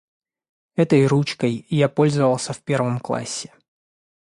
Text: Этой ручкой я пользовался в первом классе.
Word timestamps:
Этой 0.75 1.05
ручкой 1.05 1.67
я 1.69 1.87
пользовался 1.87 2.53
в 2.53 2.63
первом 2.63 2.99
классе. 2.99 3.53